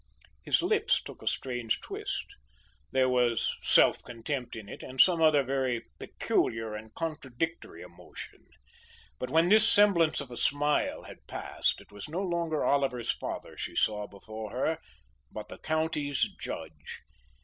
[0.41, 2.25] His lips took a strange twist.
[2.91, 8.47] There was self contempt in it, and some other very peculiar and contradictory emotion.
[9.19, 13.55] But when this semblance of a smile had passed, it was no longer Oliver's father
[13.55, 14.79] she saw before her,
[15.31, 17.01] but the county's judge.